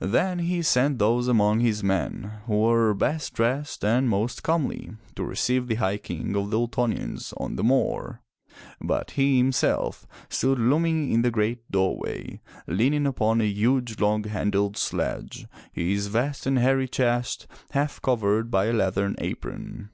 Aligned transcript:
Then 0.00 0.38
he 0.38 0.62
sent 0.62 0.98
those 0.98 1.28
among 1.28 1.60
his 1.60 1.84
men 1.84 2.38
who 2.46 2.62
were 2.62 2.94
best 2.94 3.34
dressed 3.34 3.84
and 3.84 4.08
most 4.08 4.42
comely 4.42 4.92
to 5.14 5.22
receive 5.22 5.66
the 5.66 5.74
High 5.74 5.98
King 5.98 6.34
of 6.36 6.48
the 6.48 6.56
Ultonians 6.56 7.34
on 7.36 7.56
the 7.56 7.62
moor, 7.62 8.22
but 8.80 9.10
he 9.10 9.36
himself 9.36 10.06
stood 10.30 10.58
looming 10.58 11.12
in 11.12 11.20
the 11.20 11.30
great 11.30 11.70
doorway, 11.70 12.40
leaning 12.66 13.06
upon 13.06 13.42
a 13.42 13.46
huge, 13.46 14.00
long 14.00 14.24
handled 14.24 14.78
sledge, 14.78 15.46
his 15.70 16.06
vast 16.06 16.46
and 16.46 16.58
hairy 16.58 16.88
chest, 16.88 17.46
half 17.72 18.00
covered 18.00 18.50
by 18.50 18.68
a 18.68 18.72
leathern 18.72 19.16
apron. 19.18 19.90